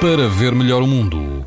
[0.00, 1.44] para ver melhor o mundo.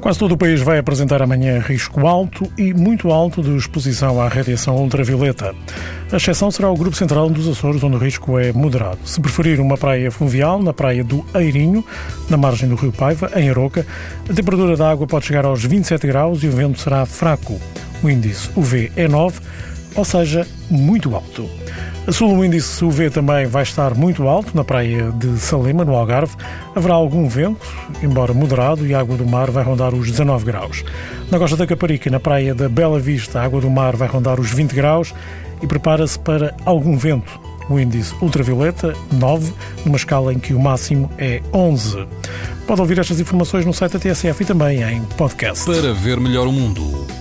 [0.00, 4.28] Quase todo o país vai apresentar amanhã risco alto e muito alto de exposição à
[4.28, 5.54] radiação ultravioleta.
[6.12, 8.98] A exceção será o Grupo Central dos Açores, onde o risco é moderado.
[9.06, 11.82] Se preferir uma praia fluvial, na praia do Eirinho,
[12.28, 13.86] na margem do rio Paiva, em Aroca,
[14.28, 17.58] a temperatura da água pode chegar aos 27 graus e o vento será fraco.
[18.02, 19.40] O índice UV é 9,
[19.96, 21.48] ou seja, muito alto.
[22.06, 25.96] A sul, o índice UV também vai estar muito alto na praia de Salema, no
[25.96, 26.36] Algarve.
[26.72, 27.66] Haverá algum vento,
[28.00, 30.84] embora moderado, e a água do mar vai rondar os 19 graus.
[31.32, 34.38] Na costa da Caparica, na praia da Bela Vista, a água do mar vai rondar
[34.38, 35.12] os 20 graus
[35.60, 37.40] e prepara-se para algum vento.
[37.68, 39.52] O índice ultravioleta, 9,
[39.84, 42.06] numa escala em que o máximo é 11.
[42.68, 45.64] Pode ouvir estas informações no site da TSF e também em podcast.
[45.64, 46.82] Para ver melhor o mundo,